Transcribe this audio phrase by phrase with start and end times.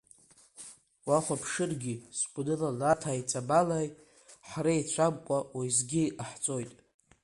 [1.07, 3.89] Уахәаԥшыргьы, сгәанала лаҭааи ҵабалааи
[4.49, 6.71] ҳреицәамкәа уеизгьы иҟаҳҵоит!